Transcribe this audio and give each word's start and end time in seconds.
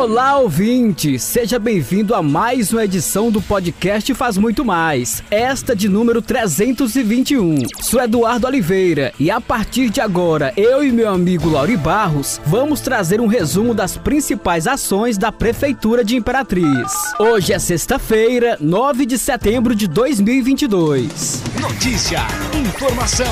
Olá, 0.00 0.38
ouvinte! 0.38 1.18
Seja 1.18 1.58
bem-vindo 1.58 2.14
a 2.14 2.22
mais 2.22 2.72
uma 2.72 2.84
edição 2.84 3.30
do 3.30 3.40
podcast 3.40 4.12
Faz 4.14 4.36
Muito 4.36 4.64
Mais, 4.64 5.22
esta 5.30 5.74
de 5.74 5.88
número 5.88 6.20
321. 6.20 7.60
Sou 7.80 8.00
Eduardo 8.02 8.46
Oliveira 8.46 9.12
e 9.18 9.30
a 9.30 9.40
partir 9.40 9.88
de 9.88 10.00
agora, 10.00 10.52
eu 10.56 10.84
e 10.84 10.92
meu 10.92 11.08
amigo 11.08 11.48
Lauri 11.48 11.76
Barros 11.76 12.40
vamos 12.44 12.80
trazer 12.80 13.20
um 13.20 13.26
resumo 13.26 13.72
das 13.74 13.96
principais 13.96 14.66
ações 14.66 15.16
da 15.16 15.32
Prefeitura 15.32 16.04
de 16.04 16.16
Imperatriz. 16.16 17.12
Hoje 17.18 17.52
é 17.52 17.58
sexta-feira, 17.58 18.58
9 18.60 19.06
de 19.06 19.16
setembro 19.16 19.74
de 19.74 19.88
2022. 19.88 21.44
Notícia, 21.60 22.20
informação. 22.56 23.26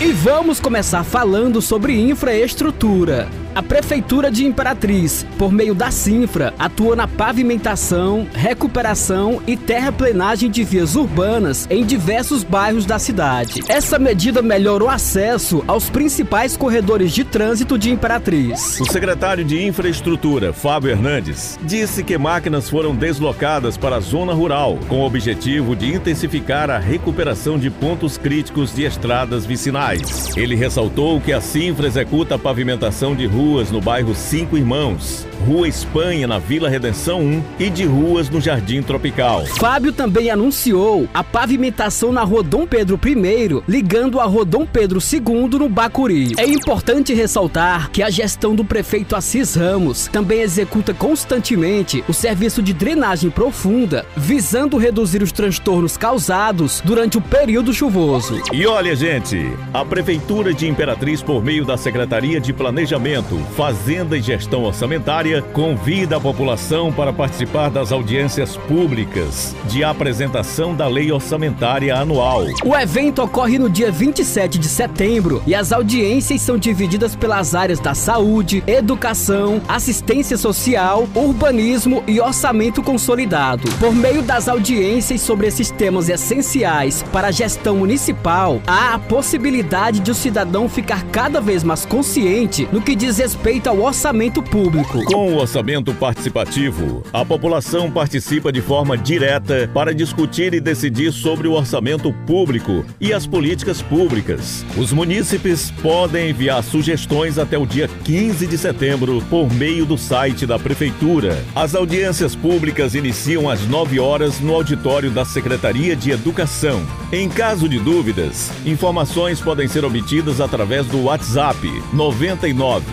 E 0.00 0.12
vamos 0.12 0.60
começar 0.60 1.02
falando 1.02 1.60
sobre 1.60 2.00
infraestrutura. 2.00 3.28
A 3.54 3.62
Prefeitura 3.62 4.30
de 4.30 4.46
Imperatriz, 4.46 5.26
por 5.36 5.52
meio 5.52 5.74
da 5.74 5.90
Sinfra, 5.90 6.54
atua 6.58 6.96
na 6.96 7.06
pavimentação, 7.06 8.26
recuperação 8.32 9.42
e 9.46 9.58
terraplenagem 9.58 10.50
de 10.50 10.64
vias 10.64 10.96
urbanas 10.96 11.66
em 11.70 11.84
diversos 11.84 12.42
bairros 12.42 12.86
da 12.86 12.98
cidade. 12.98 13.62
Essa 13.68 13.98
medida 13.98 14.40
melhora 14.40 14.84
o 14.84 14.88
acesso 14.88 15.62
aos 15.68 15.90
principais 15.90 16.56
corredores 16.56 17.12
de 17.12 17.24
trânsito 17.24 17.76
de 17.76 17.90
Imperatriz. 17.90 18.80
O 18.80 18.86
secretário 18.90 19.44
de 19.44 19.62
Infraestrutura, 19.66 20.54
Fábio 20.54 20.90
Hernandes, 20.90 21.58
disse 21.62 22.02
que 22.02 22.16
máquinas 22.16 22.70
foram 22.70 22.94
deslocadas 22.96 23.76
para 23.76 23.96
a 23.96 24.00
zona 24.00 24.32
rural, 24.32 24.78
com 24.88 25.00
o 25.00 25.06
objetivo 25.06 25.76
de 25.76 25.92
intensificar 25.92 26.70
a 26.70 26.78
recuperação 26.78 27.58
de 27.58 27.68
pontos 27.72 28.16
críticos 28.18 28.74
de 28.74 28.84
estradas 28.84 29.46
vicinais. 29.46 30.36
Ele 30.36 30.54
ressaltou 30.54 31.20
que 31.20 31.32
a 31.32 31.40
Sinfra 31.40 31.86
executa 31.86 32.34
a 32.34 32.38
pavimentação 32.38 33.14
de 33.16 33.26
ruas 33.26 33.70
no 33.70 33.80
bairro 33.80 34.14
Cinco 34.14 34.56
Irmãos, 34.56 35.26
Rua 35.46 35.66
Espanha 35.66 36.26
na 36.26 36.38
Vila 36.38 36.68
Redenção 36.68 37.20
1 37.22 37.42
e 37.58 37.70
de 37.70 37.84
ruas 37.84 38.30
no 38.30 38.40
Jardim 38.40 38.80
Tropical. 38.82 39.44
Fábio 39.46 39.92
também 39.92 40.30
anunciou 40.30 41.08
a 41.12 41.24
pavimentação 41.24 42.12
na 42.12 42.22
Rua 42.22 42.42
Dom 42.42 42.66
Pedro 42.66 43.00
I, 43.04 43.62
ligando 43.66 44.20
a 44.20 44.24
Rua 44.24 44.44
Dom 44.44 44.64
Pedro 44.66 45.00
II 45.00 45.58
no 45.58 45.68
Bacuri. 45.68 46.32
É 46.36 46.46
importante 46.46 47.12
ressaltar 47.14 47.90
que 47.90 48.02
a 48.02 48.10
gestão 48.10 48.54
do 48.54 48.64
prefeito 48.64 49.16
Assis 49.16 49.54
Ramos 49.54 50.06
também 50.12 50.42
executa 50.42 50.92
constantemente 50.94 52.04
o 52.06 52.12
serviço 52.12 52.62
de 52.62 52.72
drenagem 52.72 53.30
profunda, 53.30 54.04
visando 54.16 54.76
reduzir 54.76 55.22
os 55.22 55.32
transtornos 55.32 55.96
causados 55.96 56.80
durante 56.84 57.16
o 57.18 57.20
período 57.20 57.61
período 57.62 57.72
chuvoso. 57.72 58.42
E 58.52 58.66
olha, 58.66 58.94
gente, 58.96 59.36
a 59.72 59.84
Prefeitura 59.84 60.52
de 60.52 60.66
Imperatriz, 60.66 61.22
por 61.22 61.44
meio 61.44 61.64
da 61.64 61.76
Secretaria 61.76 62.40
de 62.40 62.52
Planejamento, 62.52 63.38
Fazenda 63.56 64.18
e 64.18 64.20
Gestão 64.20 64.64
Orçamentária, 64.64 65.42
convida 65.52 66.16
a 66.16 66.20
população 66.20 66.92
para 66.92 67.12
participar 67.12 67.70
das 67.70 67.92
audiências 67.92 68.56
públicas 68.56 69.54
de 69.68 69.84
apresentação 69.84 70.74
da 70.74 70.88
Lei 70.88 71.12
Orçamentária 71.12 71.94
Anual. 71.94 72.46
O 72.64 72.74
evento 72.76 73.20
ocorre 73.22 73.60
no 73.60 73.70
dia 73.70 73.92
27 73.92 74.58
de 74.58 74.66
setembro 74.66 75.40
e 75.46 75.54
as 75.54 75.70
audiências 75.70 76.40
são 76.40 76.58
divididas 76.58 77.14
pelas 77.14 77.54
áreas 77.54 77.78
da 77.78 77.94
saúde, 77.94 78.60
educação, 78.66 79.62
assistência 79.68 80.36
social, 80.36 81.06
urbanismo 81.14 82.02
e 82.08 82.20
orçamento 82.20 82.82
consolidado. 82.82 83.70
Por 83.78 83.94
meio 83.94 84.20
das 84.22 84.48
audiências 84.48 85.20
sobre 85.20 85.46
esses 85.46 85.70
temas 85.70 86.08
essenciais 86.08 87.04
para 87.12 87.28
a 87.28 87.30
gestão 87.42 87.74
municipal, 87.78 88.62
há 88.64 88.94
a 88.94 88.98
possibilidade 89.00 89.98
de 89.98 90.12
o 90.12 90.14
cidadão 90.14 90.68
ficar 90.68 91.02
cada 91.10 91.40
vez 91.40 91.64
mais 91.64 91.84
consciente 91.84 92.68
no 92.70 92.80
que 92.80 92.94
diz 92.94 93.18
respeito 93.18 93.68
ao 93.68 93.80
orçamento 93.80 94.40
público. 94.40 95.04
Com 95.06 95.32
o 95.34 95.38
orçamento 95.40 95.92
participativo, 95.92 97.02
a 97.12 97.24
população 97.24 97.90
participa 97.90 98.52
de 98.52 98.62
forma 98.62 98.96
direta 98.96 99.68
para 99.74 99.92
discutir 99.92 100.54
e 100.54 100.60
decidir 100.60 101.10
sobre 101.12 101.48
o 101.48 101.52
orçamento 101.54 102.12
público 102.28 102.84
e 103.00 103.12
as 103.12 103.26
políticas 103.26 103.82
públicas. 103.82 104.64
Os 104.76 104.92
munícipes 104.92 105.68
podem 105.82 106.30
enviar 106.30 106.62
sugestões 106.62 107.38
até 107.40 107.58
o 107.58 107.66
dia 107.66 107.90
15 108.04 108.46
de 108.46 108.56
setembro 108.56 109.20
por 109.28 109.52
meio 109.52 109.84
do 109.84 109.98
site 109.98 110.46
da 110.46 110.60
Prefeitura. 110.60 111.42
As 111.56 111.74
audiências 111.74 112.36
públicas 112.36 112.94
iniciam 112.94 113.50
às 113.50 113.62
9 113.66 113.98
horas 113.98 114.38
no 114.38 114.54
auditório 114.54 115.10
da 115.10 115.24
Secretaria 115.24 115.96
de 115.96 116.12
Educação. 116.12 116.86
Em 117.12 117.31
caso 117.32 117.68
de 117.68 117.78
dúvidas, 117.78 118.50
informações 118.66 119.40
podem 119.40 119.66
ser 119.68 119.84
obtidas 119.84 120.40
através 120.40 120.86
do 120.86 121.02
WhatsApp 121.04 121.58
99 121.92 122.84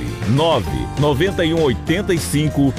9 1.00 1.26